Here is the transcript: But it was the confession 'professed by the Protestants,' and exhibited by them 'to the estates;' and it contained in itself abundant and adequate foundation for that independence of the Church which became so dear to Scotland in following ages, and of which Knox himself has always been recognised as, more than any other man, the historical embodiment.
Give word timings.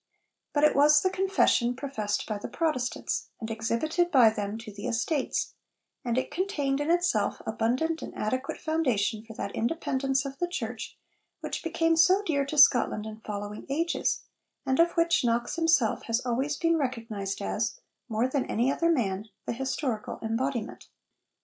But 0.53 0.63
it 0.63 0.75
was 0.75 1.03
the 1.03 1.11
confession 1.11 1.75
'professed 1.75 2.25
by 2.25 2.39
the 2.39 2.47
Protestants,' 2.47 3.29
and 3.39 3.51
exhibited 3.51 4.09
by 4.09 4.31
them 4.31 4.57
'to 4.57 4.71
the 4.71 4.87
estates;' 4.87 5.53
and 6.03 6.17
it 6.17 6.31
contained 6.31 6.81
in 6.81 6.89
itself 6.89 7.39
abundant 7.45 8.01
and 8.01 8.11
adequate 8.15 8.57
foundation 8.59 9.23
for 9.23 9.35
that 9.35 9.51
independence 9.55 10.25
of 10.25 10.39
the 10.39 10.47
Church 10.47 10.97
which 11.41 11.61
became 11.63 11.95
so 11.95 12.23
dear 12.25 12.47
to 12.47 12.57
Scotland 12.57 13.05
in 13.05 13.19
following 13.19 13.67
ages, 13.69 14.23
and 14.65 14.79
of 14.79 14.93
which 14.93 15.23
Knox 15.23 15.55
himself 15.55 16.05
has 16.05 16.19
always 16.25 16.57
been 16.57 16.77
recognised 16.77 17.39
as, 17.39 17.79
more 18.09 18.27
than 18.27 18.45
any 18.47 18.71
other 18.71 18.89
man, 18.91 19.29
the 19.45 19.53
historical 19.53 20.17
embodiment. 20.23 20.87